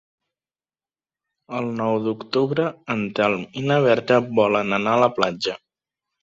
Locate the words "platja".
5.21-5.57